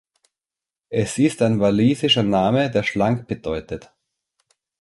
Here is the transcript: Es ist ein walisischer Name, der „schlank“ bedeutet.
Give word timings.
Es 0.89 1.19
ist 1.19 1.43
ein 1.43 1.59
walisischer 1.59 2.23
Name, 2.23 2.71
der 2.71 2.81
„schlank“ 2.81 3.27
bedeutet. 3.27 3.91